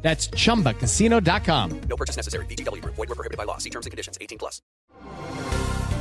[0.00, 1.80] That's chumbacasino.com.
[1.88, 2.46] No purchase necessary.
[2.46, 2.82] BGW.
[2.84, 3.58] Void were prohibited by law.
[3.58, 4.16] See terms and conditions.
[4.20, 4.62] 18 plus.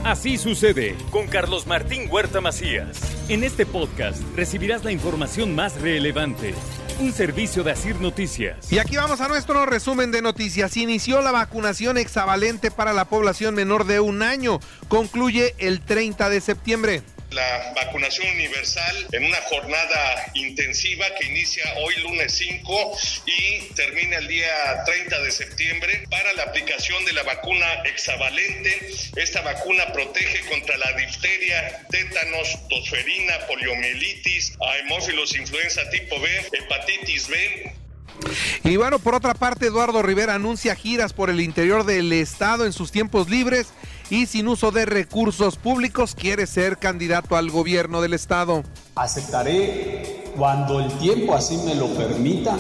[0.04, 2.98] Así sucede con Carlos Martín Huerta Macías.
[3.28, 6.54] En este podcast recibirás la información más relevante.
[7.00, 8.72] Un servicio de Asir Noticias.
[8.72, 10.78] Y aquí vamos a nuestro resumen de noticias.
[10.78, 14.60] Inició la vacunación hexavalente para la población menor de un año.
[14.88, 21.96] Concluye el 30 de septiembre la vacunación universal en una jornada intensiva que inicia hoy
[22.02, 27.66] lunes 5 y termina el día 30 de septiembre para la aplicación de la vacuna
[27.86, 28.92] hexavalente.
[29.16, 37.74] Esta vacuna protege contra la difteria, tétanos, tosferina, poliomielitis, hemófilos influenza tipo B, hepatitis B,
[38.64, 42.74] y bueno, por otra parte, Eduardo Rivera anuncia giras por el interior del estado en
[42.74, 43.68] sus tiempos libres
[44.10, 48.64] y sin uso de recursos públicos quiere ser candidato al gobierno del estado.
[48.96, 52.56] Aceptaré cuando el tiempo así me lo permita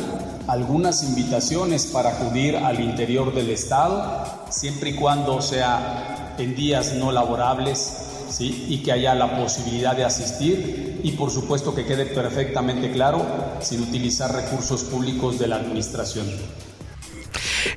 [0.47, 7.11] algunas invitaciones para acudir al interior del estado, siempre y cuando sea en días no
[7.11, 8.65] laborables ¿sí?
[8.69, 13.25] y que haya la posibilidad de asistir y por supuesto que quede perfectamente claro
[13.61, 16.27] sin utilizar recursos públicos de la administración.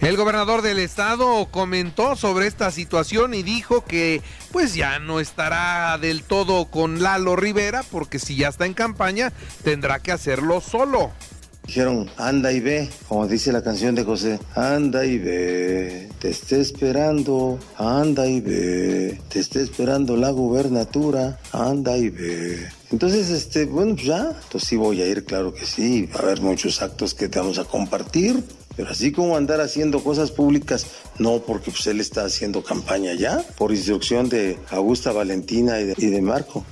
[0.00, 5.98] El gobernador del estado comentó sobre esta situación y dijo que pues ya no estará
[5.98, 11.10] del todo con Lalo Rivera porque si ya está en campaña tendrá que hacerlo solo.
[11.66, 16.60] Dijeron, anda y ve, como dice la canción de José, anda y ve, te esté
[16.60, 22.66] esperando, anda y ve, te esté esperando la gubernatura, anda y ve.
[22.90, 26.22] Entonces, este, bueno, pues ya, entonces sí voy a ir, claro que sí, va a
[26.24, 28.42] haber muchos actos que te vamos a compartir,
[28.76, 30.86] pero así como andar haciendo cosas públicas,
[31.18, 36.22] no, porque pues él está haciendo campaña ya, por instrucción de Augusta Valentina y de
[36.22, 36.64] Marco.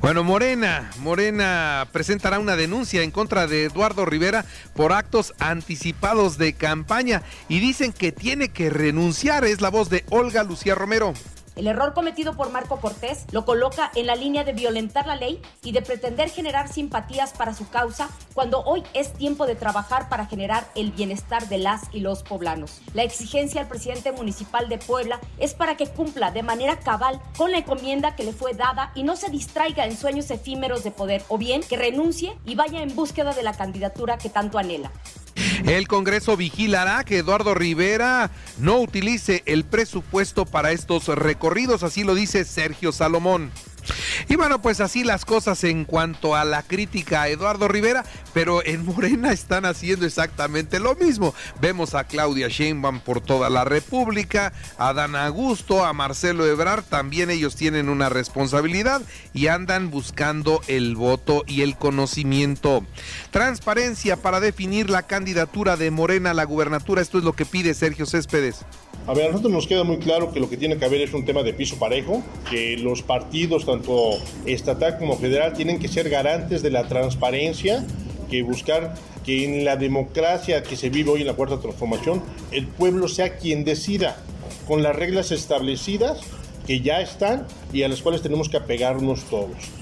[0.00, 6.54] Bueno, Morena, Morena presentará una denuncia en contra de Eduardo Rivera por actos anticipados de
[6.54, 9.44] campaña y dicen que tiene que renunciar.
[9.44, 11.14] Es la voz de Olga Lucía Romero.
[11.54, 15.40] El error cometido por Marco Cortés lo coloca en la línea de violentar la ley
[15.62, 20.26] y de pretender generar simpatías para su causa cuando hoy es tiempo de trabajar para
[20.26, 22.80] generar el bienestar de las y los poblanos.
[22.94, 27.50] La exigencia al presidente municipal de Puebla es para que cumpla de manera cabal con
[27.50, 31.22] la encomienda que le fue dada y no se distraiga en sueños efímeros de poder
[31.28, 34.90] o bien que renuncie y vaya en búsqueda de la candidatura que tanto anhela.
[35.64, 42.14] El Congreso vigilará que Eduardo Rivera no utilice el presupuesto para estos recorridos, así lo
[42.14, 43.52] dice Sergio Salomón.
[44.28, 48.64] Y bueno, pues así las cosas en cuanto a la crítica a Eduardo Rivera, pero
[48.64, 51.34] en Morena están haciendo exactamente lo mismo.
[51.60, 57.30] Vemos a Claudia Sheinbaum por toda la República, a Dan Augusto, a Marcelo Ebrard, también
[57.30, 59.02] ellos tienen una responsabilidad
[59.32, 62.84] y andan buscando el voto y el conocimiento.
[63.30, 67.74] Transparencia para definir la candidatura de Morena a la gubernatura, esto es lo que pide
[67.74, 68.64] Sergio Céspedes.
[69.04, 71.12] A ver, a nosotros nos queda muy claro que lo que tiene que haber es
[71.12, 74.10] un tema de piso parejo, que los partidos, tanto
[74.46, 77.84] estatal como federal, tienen que ser garantes de la transparencia,
[78.30, 82.68] que buscar que en la democracia que se vive hoy en la cuarta transformación, el
[82.68, 84.22] pueblo sea quien decida
[84.68, 86.20] con las reglas establecidas
[86.64, 89.81] que ya están y a las cuales tenemos que apegarnos todos.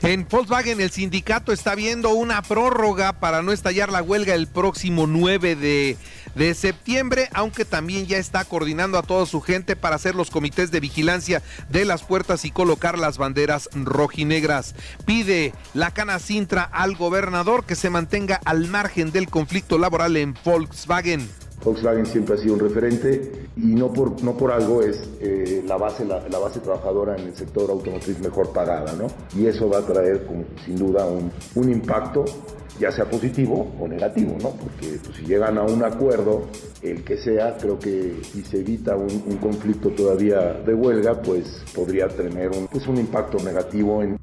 [0.00, 5.06] En Volkswagen el sindicato está viendo una prórroga para no estallar la huelga el próximo
[5.06, 5.96] 9 de,
[6.34, 10.70] de septiembre, aunque también ya está coordinando a toda su gente para hacer los comités
[10.70, 14.74] de vigilancia de las puertas y colocar las banderas rojinegras.
[15.04, 20.34] Pide la Cana Sintra al gobernador que se mantenga al margen del conflicto laboral en
[20.44, 21.28] Volkswagen.
[21.64, 25.76] Volkswagen siempre ha sido un referente y no por, no por algo es eh, la,
[25.76, 29.08] base, la, base trabajadora en el sector automotriz mejor pagada, ¿no?
[29.38, 30.26] Y eso va a traer
[30.64, 32.24] sin duda un, un, impacto,
[32.80, 34.50] ya sea positivo o negativo, ¿no?
[34.50, 36.46] Porque pues, si llegan a un acuerdo,
[36.80, 41.62] el que sea, creo que si se evita un, un conflicto todavía de huelga, pues
[41.74, 44.18] podría tener un, pues, un impacto negativo en...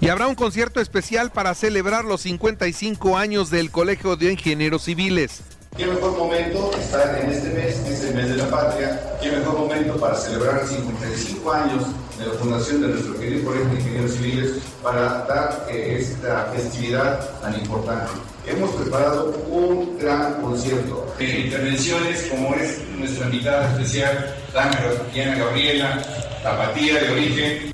[0.00, 5.42] Y habrá un concierto especial para celebrar los 55 años del Colegio de Ingenieros Civiles.
[5.74, 9.00] ¿Qué mejor momento estar en este mes, que es el mes de la patria?
[9.22, 11.84] ¿Qué mejor momento para celebrar 55 años
[12.18, 14.50] de la fundación de nuestro querido Colegio de Ingenieros Civiles
[14.82, 18.12] para dar eh, esta festividad tan importante?
[18.46, 21.06] Hemos preparado un gran concierto.
[21.18, 24.36] intervenciones como es nuestra invitada especial,
[25.14, 26.02] Diana Gabriela,
[26.42, 27.71] Tapatía de origen.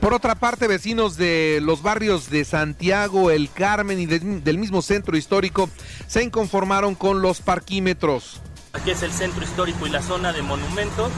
[0.00, 4.82] Por otra parte, vecinos de los barrios de Santiago, El Carmen y de- del mismo
[4.82, 5.68] centro histórico
[6.06, 8.40] se inconformaron con los parquímetros.
[8.72, 11.10] Aquí es el centro histórico y la zona de monumentos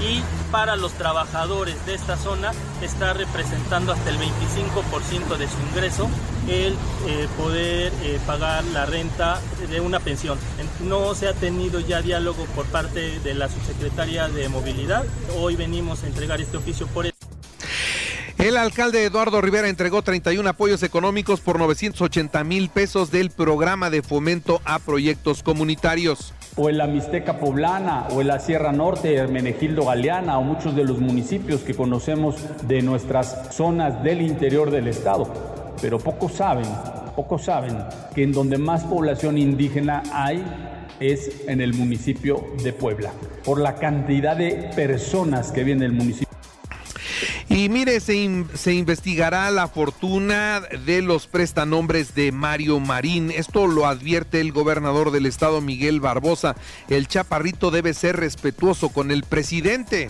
[0.00, 6.08] y para los trabajadores de esta zona está representando hasta el 25% de su ingreso
[6.48, 6.72] el
[7.06, 9.40] eh, poder eh, pagar la renta
[9.70, 10.38] de una pensión.
[10.58, 15.04] En- No se ha tenido ya diálogo por parte de la subsecretaria de movilidad.
[15.36, 17.11] Hoy venimos a entregar este oficio por el
[18.42, 24.02] El alcalde Eduardo Rivera entregó 31 apoyos económicos por 980 mil pesos del programa de
[24.02, 26.34] fomento a proyectos comunitarios.
[26.56, 30.82] o en la Mixteca Poblana, o en la Sierra Norte, Hermenegildo Galeana, o muchos de
[30.82, 32.34] los municipios que conocemos
[32.66, 35.32] de nuestras zonas del interior del estado.
[35.80, 36.66] Pero pocos saben,
[37.14, 37.78] pocos saben
[38.12, 40.44] que en donde más población indígena hay
[40.98, 43.12] es en el municipio de Puebla,
[43.44, 46.31] por la cantidad de personas que viven en el municipio.
[47.54, 53.30] Y mire, se, se investigará la fortuna de los prestanombres de Mario Marín.
[53.30, 56.56] Esto lo advierte el gobernador del estado, Miguel Barbosa.
[56.88, 60.08] El chaparrito debe ser respetuoso con el presidente.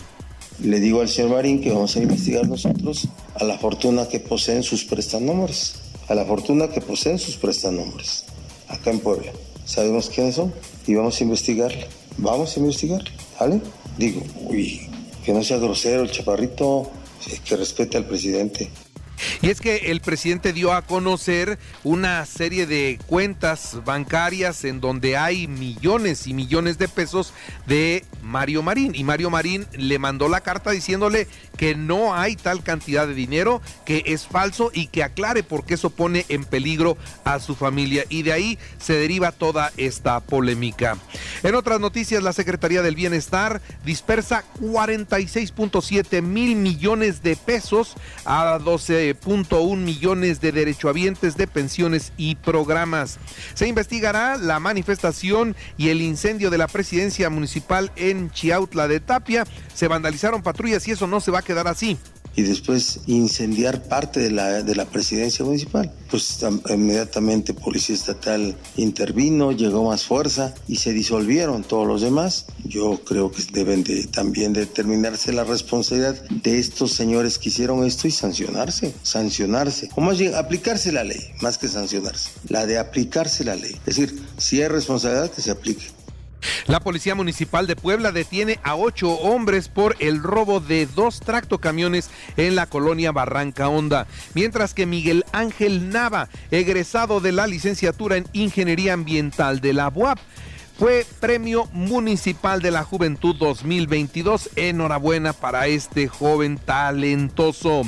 [0.61, 4.63] Le digo al señor Marín que vamos a investigar nosotros a la fortuna que poseen
[4.63, 5.75] sus prestanombres,
[6.09, 8.25] a la fortuna que poseen sus prestanombres,
[8.69, 9.33] acá en Puebla.
[9.65, 10.55] Sabemos quiénes son
[10.87, 11.89] y vamos a investigarle.
[12.19, 13.11] Vamos a investigarle,
[13.41, 13.61] ¿vale?
[13.99, 14.89] Digo, uy,
[15.25, 16.89] que no sea grosero el chaparrito,
[17.45, 18.71] que respete al presidente.
[19.41, 25.17] Y es que el presidente dio a conocer una serie de cuentas bancarias en donde
[25.17, 27.33] hay millones y millones de pesos
[27.67, 28.95] de Mario Marín.
[28.95, 31.29] Y Mario Marín le mandó la carta diciéndole
[31.63, 35.75] que no hay tal cantidad de dinero, que es falso y que aclare por qué
[35.75, 38.05] eso pone en peligro a su familia.
[38.09, 40.99] Y de ahí se deriva toda esta polémica.
[41.45, 47.95] En otras noticias, la Secretaría del Bienestar dispersa 46.7 mil millones de pesos
[48.25, 53.21] a 12.1 millones de derechohabientes de pensiones y programas.
[53.55, 59.45] Se investigará la manifestación y el incendio de la presidencia municipal en Chiautla de Tapia.
[59.73, 61.97] Se vandalizaron patrullas y eso no se va a quedar así.
[62.35, 65.93] y después incendiar parte de la, de la presidencia municipal.
[66.11, 72.47] Pues am- inmediatamente Policía Estatal intervino, llegó más fuerza y se disolvieron todos los demás.
[72.65, 78.09] Yo creo que deben de también determinarse la responsabilidad de estos señores que hicieron esto
[78.09, 79.91] y sancionarse, sancionarse.
[79.95, 82.31] O más bien, aplicarse la ley, más que sancionarse.
[82.49, 83.73] La de aplicarse la ley.
[83.87, 85.85] Es decir, si hay responsabilidad, que se aplique.
[86.67, 92.11] La Policía Municipal de Puebla detiene a ocho hombres por el robo de dos tractocamiones
[92.37, 98.27] en la colonia Barranca Honda, mientras que Miguel Ángel Nava, egresado de la licenciatura en
[98.33, 100.19] Ingeniería Ambiental de la UAP,
[100.83, 104.51] fue Premio Municipal de la Juventud 2022.
[104.57, 107.83] Enhorabuena para este joven talentoso.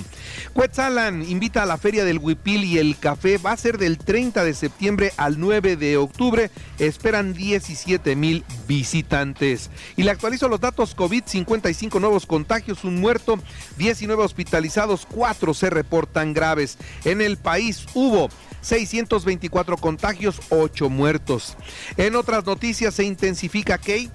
[0.52, 3.38] Cuetzalan invita a la Feria del Huipil y el Café.
[3.38, 6.52] Va a ser del 30 de septiembre al 9 de octubre.
[6.78, 9.72] Esperan 17 mil visitantes.
[9.96, 13.40] Y le actualizo los datos COVID, 55 nuevos contagios, un muerto,
[13.76, 16.78] 19 hospitalizados, 4 se reportan graves.
[17.04, 18.28] En el país hubo
[18.64, 21.56] 624 contagios, 8 muertos.
[21.96, 24.10] En otras noticias se intensifica Key.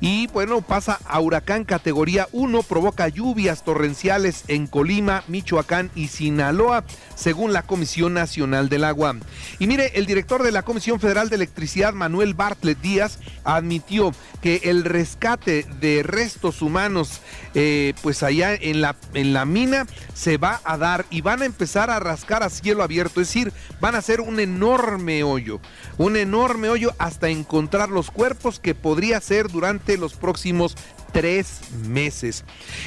[0.00, 6.84] Y bueno, pasa a huracán categoría 1, provoca lluvias torrenciales en Colima, Michoacán y Sinaloa,
[7.14, 9.16] según la Comisión Nacional del Agua.
[9.58, 14.62] Y mire, el director de la Comisión Federal de Electricidad, Manuel Bartlett Díaz, admitió que
[14.64, 17.20] el rescate de restos humanos,
[17.54, 21.46] eh, pues allá en la, en la mina, se va a dar y van a
[21.46, 25.60] empezar a rascar a cielo abierto, es decir, van a hacer un enorme hoyo,
[25.98, 30.76] un enorme hoyo hasta encontrar los cuerpos que podría ser durante los próximos
[31.12, 32.44] tres meses.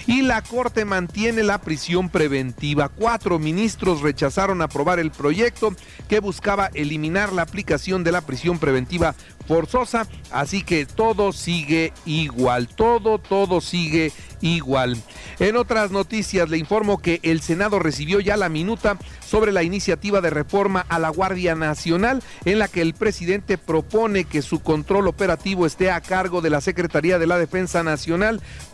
[0.08, 2.90] Y la Corte mantiene la prisión preventiva.
[2.90, 5.76] Cuatro ministros rechazaron aprobar el proyecto
[6.08, 9.16] que buscaba eliminar la aplicación de la prisión preventiva
[9.48, 14.12] forzosa, así que todo sigue igual, todo, todo sigue
[14.42, 14.98] igual.
[15.40, 20.22] En otras noticias le informo que el Senado recibió ya la minuta sobre la iniciativa
[20.22, 25.08] de reforma a la Guardia Nacional en la que el presidente propone que su control
[25.08, 28.13] operativo esté a cargo de la Secretaría de la Defensa Nacional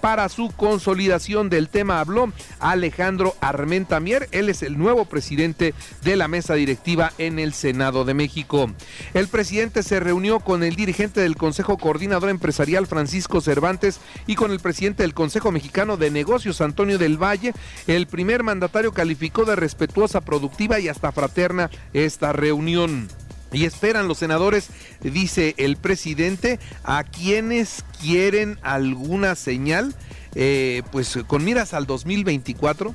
[0.02, 6.16] para su consolidación del tema habló Alejandro Armenta Mier, él es el nuevo presidente de
[6.16, 8.72] la mesa directiva en el Senado de México.
[9.14, 14.52] El presidente se reunió con el dirigente del Consejo Coordinador Empresarial Francisco Cervantes y con
[14.52, 17.54] el presidente del Consejo Mexicano de Negocios Antonio del Valle.
[17.88, 23.08] El primer mandatario calificó de respetuosa, productiva y hasta fraterna esta reunión.
[23.52, 24.68] Y esperan los senadores,
[25.02, 29.96] dice el presidente, a quienes quieren alguna señal,
[30.36, 32.94] eh, pues con miras al 2024.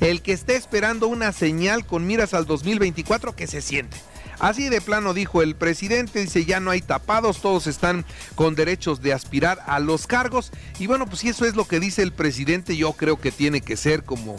[0.00, 3.96] El que esté esperando una señal con miras al 2024, que se siente.
[4.40, 9.00] Así de plano dijo el presidente, dice ya no hay tapados, todos están con derechos
[9.00, 10.50] de aspirar a los cargos.
[10.78, 13.60] Y bueno, pues si eso es lo que dice el presidente, yo creo que tiene
[13.60, 14.36] que ser como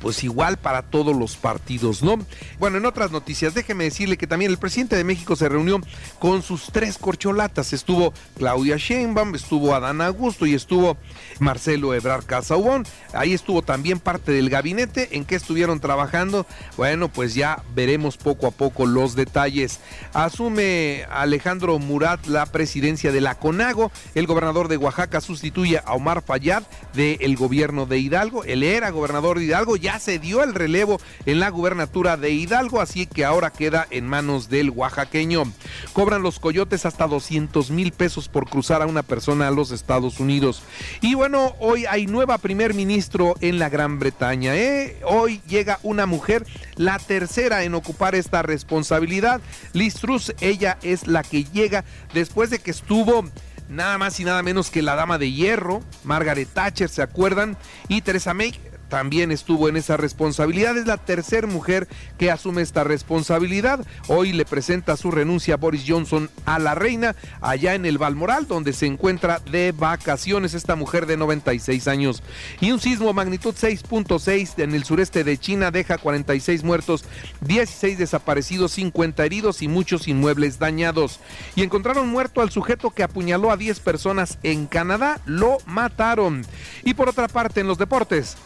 [0.00, 2.18] pues igual para todos los partidos, ¿no?
[2.58, 5.80] Bueno, en otras noticias, déjeme decirle que también el presidente de México se reunió
[6.18, 7.72] con sus tres corcholatas.
[7.72, 10.96] Estuvo Claudia Sheinbaum, estuvo Adán Augusto y estuvo
[11.38, 12.84] Marcelo Ebrard Casaubon.
[13.12, 16.46] Ahí estuvo también parte del gabinete en que estuvieron trabajando.
[16.76, 19.80] Bueno, pues ya veremos poco a poco los detalles.
[20.12, 23.92] Asume Alejandro Murat la presidencia de la CONAGO.
[24.14, 26.62] El gobernador de Oaxaca sustituye a Omar Fayad
[26.94, 28.44] del gobierno de Hidalgo.
[28.44, 33.06] Él era gobernador de Hidalgo, se dio el relevo en la gubernatura de Hidalgo, así
[33.06, 35.44] que ahora queda en manos del oaxaqueño.
[35.92, 40.20] Cobran los coyotes hasta 200 mil pesos por cruzar a una persona a los Estados
[40.20, 40.62] Unidos.
[41.00, 44.54] Y bueno, hoy hay nueva primer ministro en la Gran Bretaña.
[44.56, 44.98] ¿eh?
[45.04, 49.40] Hoy llega una mujer, la tercera en ocupar esta responsabilidad.
[49.72, 53.24] Liz Truss, ella es la que llega después de que estuvo
[53.68, 57.56] nada más y nada menos que la dama de hierro, Margaret Thatcher, ¿se acuerdan?
[57.88, 58.52] Y Teresa May
[58.90, 60.76] también estuvo en esa responsabilidad.
[60.76, 63.86] Es la tercera mujer que asume esta responsabilidad.
[64.08, 68.46] Hoy le presenta su renuncia a Boris Johnson a la reina allá en el Balmoral,
[68.46, 72.22] donde se encuentra de vacaciones esta mujer de 96 años.
[72.60, 77.04] Y un sismo magnitud 6.6 en el sureste de China deja 46 muertos,
[77.40, 81.20] 16 desaparecidos, 50 heridos y muchos inmuebles dañados.
[81.54, 85.20] Y encontraron muerto al sujeto que apuñaló a 10 personas en Canadá.
[85.24, 86.44] Lo mataron.
[86.84, 88.36] Y por otra parte, en los deportes.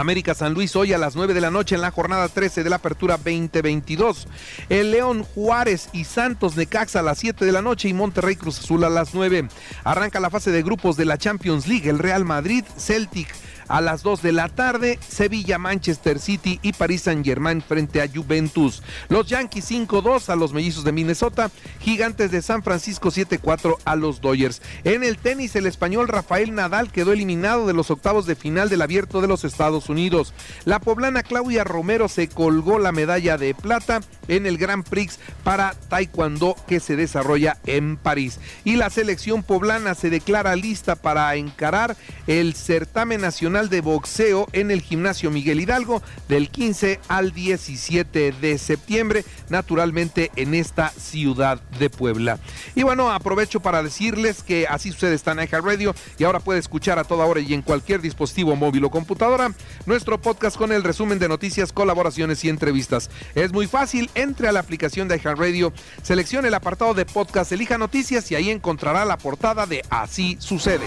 [0.00, 2.70] América San Luis hoy a las 9 de la noche en la jornada 13 de
[2.70, 4.26] la Apertura 2022.
[4.68, 8.58] El León Juárez y Santos Necaxa a las 7 de la noche y Monterrey Cruz
[8.58, 9.48] Azul a las 9.
[9.84, 11.88] Arranca la fase de grupos de la Champions League.
[11.88, 13.28] El Real Madrid, Celtic
[13.72, 18.06] a las 2 de la tarde, Sevilla, Manchester City y París Saint Germain frente a
[18.06, 18.82] Juventus.
[19.08, 21.50] Los Yankees 5-2 a los mellizos de Minnesota,
[21.80, 24.60] Gigantes de San Francisco 7-4 a los Dodgers.
[24.84, 28.82] En el tenis, el español Rafael Nadal quedó eliminado de los octavos de final del
[28.82, 30.34] abierto de los Estados Unidos.
[30.66, 35.74] La poblana Claudia Romero se colgó la medalla de plata en el Grand Prix para
[35.88, 38.38] Taekwondo que se desarrolla en París.
[38.64, 43.24] Y la selección poblana se declara lista para encarar el certamen
[43.70, 50.54] de Boxeo en el Gimnasio Miguel Hidalgo del 15 al 17 de septiembre, naturalmente en
[50.54, 52.38] esta ciudad de Puebla.
[52.74, 56.98] Y bueno, aprovecho para decirles que así sucede está en Radio y ahora puede escuchar
[56.98, 59.52] a toda hora y en cualquier dispositivo móvil o computadora
[59.86, 63.10] nuestro podcast con el resumen de noticias, colaboraciones y entrevistas.
[63.34, 67.78] Es muy fácil, entre a la aplicación de Radio, seleccione el apartado de podcast, elija
[67.78, 70.86] noticias y ahí encontrará la portada de Así sucede.